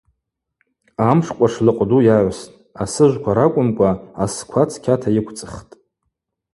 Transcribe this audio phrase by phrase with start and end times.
[1.09, 3.91] Амш къвышлыкъвду йагӏвстӏ, асыжвква ракӏвымкӏва
[4.23, 5.73] асква цкьата йыквцӏхтӏ.